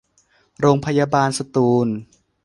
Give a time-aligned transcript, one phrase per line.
[0.59, 1.87] โรงพยาบาลสตูล